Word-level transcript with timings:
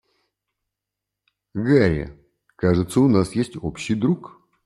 Гарри, 1.53 2.11
кажется, 2.55 3.01
у 3.01 3.07
нас 3.07 3.33
есть 3.35 3.53
общий 3.61 3.93
друг. 3.93 4.41